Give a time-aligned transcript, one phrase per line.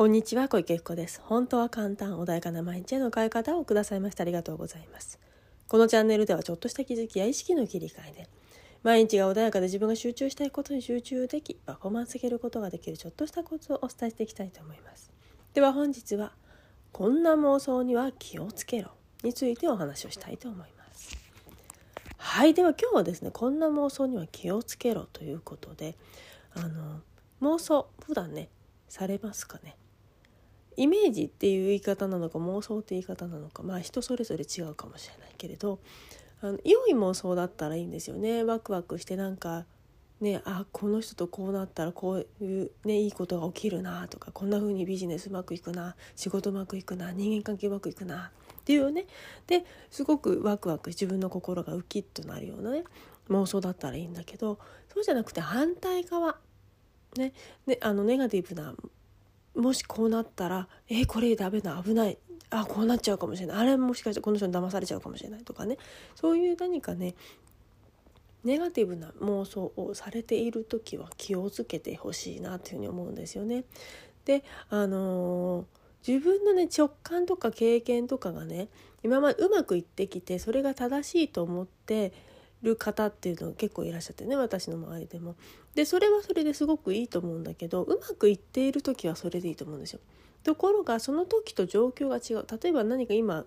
[0.00, 1.20] こんにちは小池福子です。
[1.22, 5.18] 本当は簡単穏やかな毎日への変え方をくださいましてありがとうございます。
[5.68, 8.28] このチャンネルではちょっとした気づきや意識の切り替えで
[8.82, 15.10] 毎日が穏やかで自分が集中したいことに集中できパフォーマンス上げることができるちょっとしたコツをお伝えしていきたいと思います。
[15.52, 16.32] では本日は
[16.92, 21.18] こんな妄想には気をつけろについてお話をしたいと思います。
[22.16, 25.94] はいでは今日はですねこんな妄想には気をつけろということで
[26.54, 27.02] あの
[27.42, 28.48] 妄想普段ね
[28.88, 29.76] されますかね？
[30.80, 35.78] イメージっていう言い方なのか妄想って言い方なのかまあ人それぞれ違うかもしれないけれど
[36.40, 38.44] あの良い妄想だったらいいんですよね。
[38.44, 39.66] ワクワクしてなんか
[40.22, 49.04] ねあこの人とこうなったらこういう、ね、いいことが起きるなとかこんな風にビジネスうまくいくな仕事うまくいくな人間関係うまくいくなっていうね。
[49.48, 52.84] ですごくワクワク自分の心がウキッとなるようなね
[53.28, 54.58] 妄想だったらいいんだけど
[54.94, 56.38] そうじゃなくて反対側。
[57.18, 57.34] ね、
[57.66, 58.74] ねあのネガティブな
[59.54, 62.18] もしこうなったらえー、これダメだ危ない。
[62.52, 63.56] あこうなっちゃうかもしれない。
[63.58, 65.78] あれもしかしてこの人に騙されちゃうかもしれないとかね。
[66.16, 67.14] そういう何かね
[68.42, 73.64] ネガティブな妄想をされている時は気をつけてほしいなというふうに思うんですよね。
[74.24, 75.66] であのー、
[76.06, 78.68] 自分のね直感とか経験とかがね
[79.02, 82.12] 今までうまくいってきてそれが正しいと思って
[82.62, 85.36] る方っていうの結構いらっしゃってね私の周りでも。
[85.74, 90.00] でそれはそれですごくいいと思うんだけどうまくいっている時はそれでいいと思うんですよ。
[90.42, 93.44] ところがその時と状況が違う例えば何か今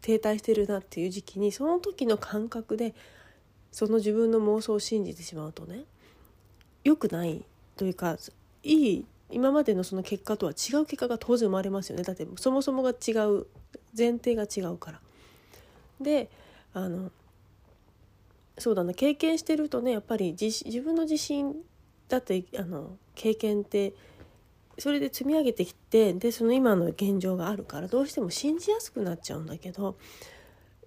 [0.00, 2.94] 停滞してるなっていう時期にその時の感覚で
[3.70, 5.84] その自分の妄想を信じてしまうとね
[6.84, 7.44] 良くない
[7.76, 8.18] というか
[8.64, 13.46] いい今までのその結果とは違う結果が当然生まれますよねだってそもそもが違う
[13.96, 15.00] 前提が違うから。
[16.00, 16.28] で
[16.74, 17.10] あの
[18.62, 21.56] そうだな経験してるとねやっぱり自分の自信
[22.08, 23.92] だってあの経験って
[24.78, 29.96] それで積み上げてきてでその今の現状があるからどうしても信じやすくなっちゃうんだけど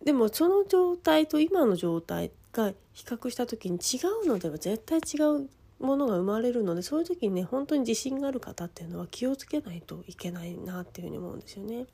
[0.03, 5.49] でもその状態と今の状態が比較した時に違うのでは絶対違う
[5.79, 11.85] ものが生まれるのでそういう時にね本当に自信がある方っていうのは気をつけないといけないなっていうふうに思うんですよね。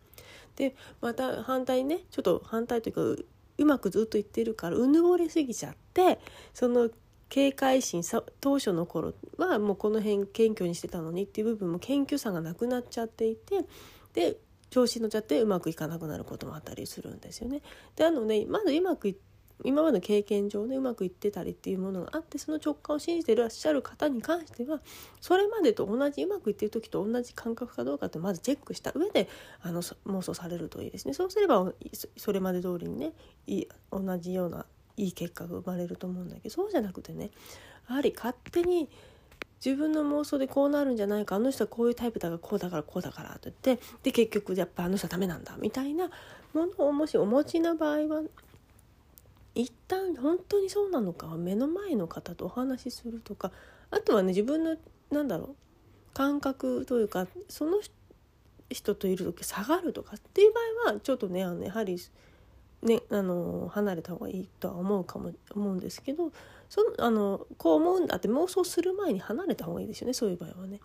[0.56, 3.24] でまた反対ねちょっと反対というか
[3.62, 6.20] うまくずっと言ってるからうぬぼれすぎちゃって
[6.54, 6.90] その
[7.30, 8.04] 警戒心
[8.42, 13.66] 当初の頃はもうこの辺謙虚にしてたのにっていう部分も謙虚さがなくなっちゃっていて
[14.14, 14.38] で
[14.70, 17.62] 調子に乗っちゃってうまくいかなくなることもあったりするんですよね。
[17.96, 19.18] であのねまずうまくい
[19.64, 24.82] 今までの経験上ねうまくいってたりっていうものがあってその直感を信じてらっしゃる方に関しては
[25.20, 29.28] それまでと同じうまくいってる時と同じ感覚かどうかってまずチェックした上で
[29.62, 31.14] あの妄想されるといいですね。
[31.14, 31.74] そうすれば
[32.18, 33.14] それまで通りにね
[33.48, 34.66] い同じような
[34.98, 37.32] いい結果が生まれると思うんだけどそうじゃなくてね
[37.90, 38.90] やはり勝手に
[39.64, 46.10] 自分の妄想でこうなるんじゃないかあの人はこういうタイプだからこうだからこうだからと言ってで結局やっぱあの人はダメなんだみたいな
[46.54, 48.22] ものをもしお持ちの場合は
[49.56, 53.52] 一旦本当にそうなのかは目の前の方とお話しするとか
[53.90, 54.78] あとはね自分の
[55.12, 55.56] なんだろう
[56.14, 57.80] 感覚というかその
[58.70, 61.98] 人といる時下がるとかっていう場合はちょっとねあのやはり
[62.84, 66.32] ねあの離れた方がいいとは思うかも思うんですけど
[66.70, 70.80] そのあのこう思うんだって妄想する前に離れた方がいいですよねそういう場合はね。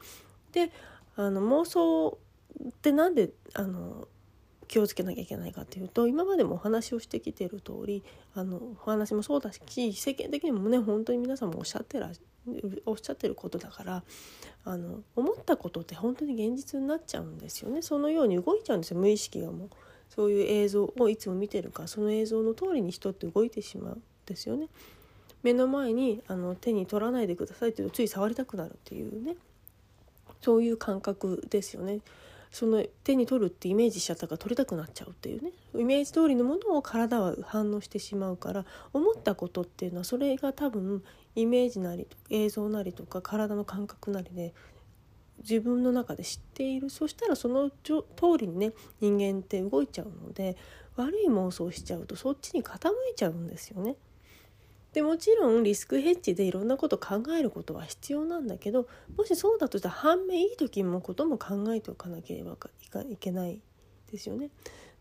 [0.52, 0.70] で
[1.16, 2.18] あの妄想
[2.68, 4.08] ってなんであの
[4.68, 8.02] 気をつけなきゃいけないかっていうと今までもお話をしてきてる通り
[8.34, 12.10] あのお話もそうだし世間的にもね本当に皆さんもおっしゃってら
[12.84, 14.02] おっしゃってることだから
[14.64, 19.70] あの思ったことって本当に現実になっちゃうんですよねそのように動いちゃうんですよ無意識がもう
[20.08, 24.68] そういう映像をいつも見てるからその映像の通りに人って動いてしまうんですよね。
[25.42, 29.36] 目の前にあの手に取らないでくださいって言うとつい触りたくなるっていうね
[30.40, 32.00] そういう感覚ですよね。
[32.50, 41.02] その手に取るってイメージしちゃったから取りたくなっちゃうっていうねイメージ通りのものを体は反応してしまうから思ったことっていうのはそれが多分
[41.34, 44.54] イメージなり映像なりとか体の感覚なりで
[45.40, 48.02] 自分の中で知っているそしたらその通
[48.38, 50.56] りにね人間って動いちゃうので
[50.96, 53.96] 悪い妄想しちゃうとそっちに傾いちゃうんですよね。
[54.96, 62.56] でもちろんリスクヘッジでいろんなこと考えることは必要なんだけどもしそうだとしたら反面いい時もことも考えておかなければ
[63.10, 63.60] いけない
[64.10, 64.48] ですよね。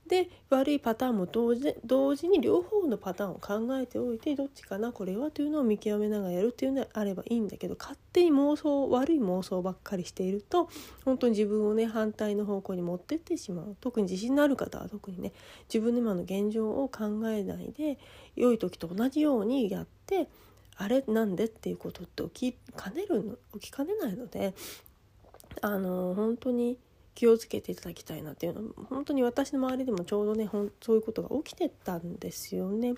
[0.08, 10.70] で悪いパターンも同時同時に両方のパターンを考えておいてどっちかなこれはというのを見極めながらやるっていうのであればいいんだけど勝手に妄想悪い妄想ばっかりしていると
[11.06, 13.76] 本当に自分をね反対の方向に持ってってしまう。
[13.82, 15.34] 特に自信のある方は特にね
[15.74, 17.98] 自分の今の現状を考えないで
[18.36, 20.28] 良い時と同じようにやって
[20.78, 24.54] あれなんでっていうことって起きかねるの起きかねないので
[25.62, 26.78] あの本当に
[27.16, 32.94] 気をつけていただきたいなっていうのは本当に私の周りでもちょうどねほんそういうことが起きてたんですよね。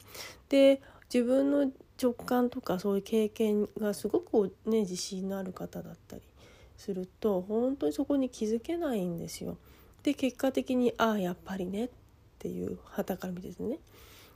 [0.50, 0.82] で
[1.14, 1.72] 自分の
[2.02, 6.22] 直感とかそういう経験がすごくね自信のある方だったり
[6.76, 9.58] すると本当にそこに気づけないんですよ。
[10.04, 11.90] で結果的にああやっぱりねっ
[12.40, 13.80] ていう旗から見ですね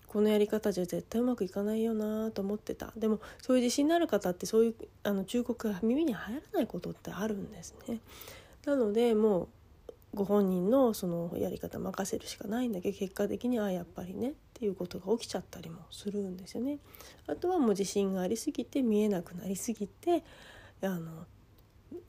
[0.08, 8.02] このやり方じゃ絶対うまくいかないよなと思ってたでもそういう自信のある方ってそういうあの忠告が耳に入らないことってあるんですね。
[8.66, 9.48] なのでもう
[10.14, 16.80] ご本人のそのやり方任せるしかないんだけど結果的にあやっぱりねっていうことが起きちゃったりもするんですよね。
[17.28, 20.24] あとはもう自信がありすぎて見えなくなりすぎて
[20.82, 21.26] あの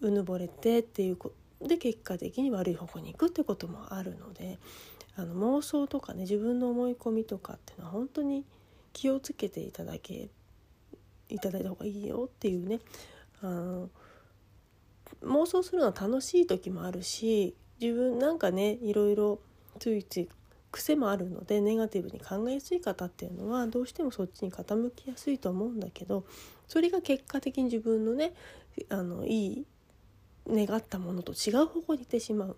[0.00, 4.58] うぬぼれてっていうことで結果的に悪い方向に行くってこともあるので
[5.14, 8.44] あの妄想とかね自分の思い込みとかっていうのは本当に
[8.92, 10.28] 気をつけていただけ
[11.28, 12.80] いただいた方がいいよっていうね
[13.42, 13.90] あの
[15.22, 19.40] 妄想するのは楽しい時もあるし自分なんかねいろいろ
[19.80, 20.28] ついつい
[20.70, 26.24] 癖もあるのでネガティブに考えやすい方っていうのはどうしてもそっちに傾きやすいと思うんだけど
[26.68, 28.34] それが結果的に自分のね
[28.88, 29.66] あのいい
[30.48, 32.56] 願ったものと違う方向に行ってしまう。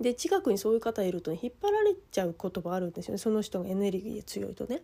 [0.00, 4.82] で近くにそういう方いると、ね、引っ張られちゃうこともあるんですよねその人がエネルギーで強いとね。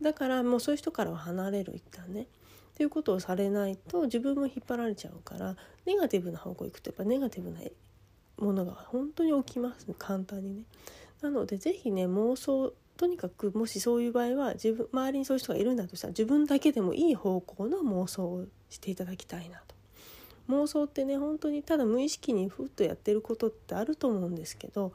[0.00, 2.22] だからもうそういう人からは離れる一旦ね。
[2.22, 2.26] っ
[2.76, 5.56] ていうことをされないと自分も引っ張られちゃうから
[5.86, 7.60] ネガティブな方向行くとやっぱネガティブな
[8.38, 10.62] ものが本当に起きます、ね、簡単にね。
[11.22, 19.74] なので是非ね妄想とにかくもしそういう場合は自分周りにそういう人がいるんだとしたら自分だけでもいい方向の妄想をしていただきたいなと。
[20.48, 24.92] 妄想ってね本当にただ無意識にふっとやってることってあると思うんですけど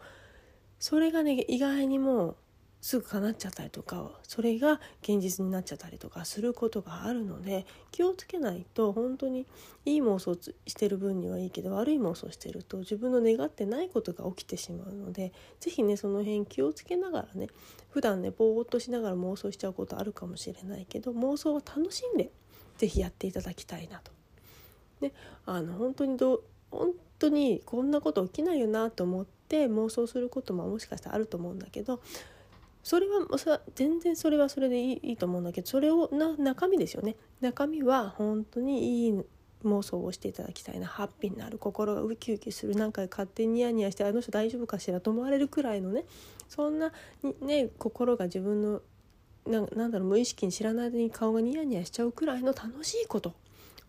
[0.80, 2.36] それがね意外にも
[2.82, 9.46] すぐ叶っちゃったりとかそれが現実になっちゃったりとかすることがあるので気をつけないと本当に
[9.86, 17.48] いい妄想してる分にはいいけど悪い妄想してると自分の願ってないことが起きてしまうので是非ねその辺気をつけながらね
[17.90, 22.32] 普段ねぼーっとしながら妄想しちゃうことあるかもしれないけど妄想を楽しんで
[22.78, 24.12] 是非やっていただきたいなと。
[25.02, 25.14] ね、
[25.46, 32.02] あの本当にど本当にこんなこと起きないよなと思って妄想することももしかしたらあると思うんだけど
[32.84, 39.22] それは全然それはそれでいいと思うんだけどそれをな中身ですよね中身は本当にいい
[39.66, 46.06] 妄想をしていただきたいなハッピーになる心がウキウキするなんか勝手にニヤニヤしてあの人大丈夫かしらと思われるくらいのね
[46.48, 46.94] そんな
[47.42, 48.82] ね心が自分の
[49.46, 53.34] ななんだろう無意識に知らない間に顔がニヤニヤしちゃうくらいの楽しいこと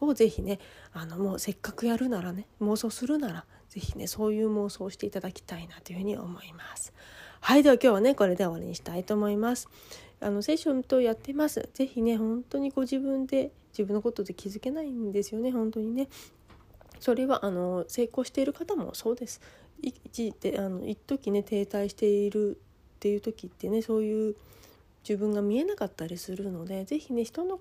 [0.01, 0.59] をぜひね
[0.93, 6.93] あのもうせっかくやるならね妄想するなら是非ねそういう妄想をしていただきたいなというふうに思います。
[7.41, 9.69] はいでは今日はねこれで終わりにしたいと思います。
[10.21, 11.69] あのセッションとやってます。
[11.73, 15.51] 是非ね本当にご自分で自分のことで気づけないんですよね。
[15.51, 16.09] 本当にね。
[17.01, 19.41] それはあの成功している方もそうです。
[19.83, 22.59] 一であの一時ね停滞している
[22.97, 24.37] っていう時ってねそういう
[25.03, 27.59] 自分が見えなかったりするので是非ね人の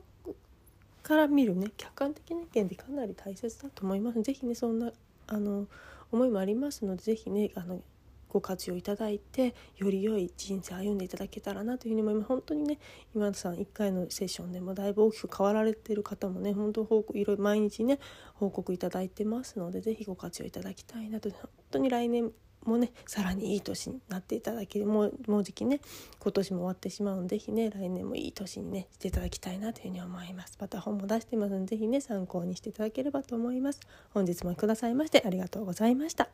[1.02, 4.22] から見るね客観的な意見ってかなり大切だと思います。
[4.22, 4.92] 是非ねそんな
[5.28, 5.68] あの
[6.12, 7.82] 思いもありますので是非ねあの
[8.30, 12.28] ご活用いただいてより良い人生歩んでいただけたらなというふうに思います。
[12.28, 12.80] 本当にね
[13.14, 18.00] 今田さん1回のセッションでもだいぶ大きく変わられてる方もね本当報告いろいろ毎日ね
[18.36, 21.30] 報告いただいてますので是非ご活用いただきたいなと。
[21.30, 22.32] 本当に来年
[22.66, 25.80] もねさらにいい年になっていただけるもうもうじきね
[26.20, 30.58] 今年も終わってしまうので是非ね来年もいい年にねしていただきたいなというふうに思います。
[30.60, 33.80] また本も出してますので是非ね参考にしていただければと思います。
[34.14, 36.30] 本日もくださいましてありがとうございました。